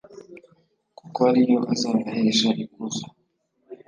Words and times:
kuko 0.97 1.19
ari 1.29 1.41
yo 1.51 1.57
azabahesha 1.73 2.49
ikuzo 2.63 3.05